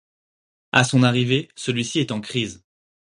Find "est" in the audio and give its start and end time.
1.99-2.11